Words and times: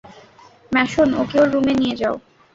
Mason, 0.71 1.09
ওকে 1.21 1.37
ওর 1.41 1.47
রুমে 1.53 1.73
নিয়ে 1.81 1.95
যাও। 2.01 2.15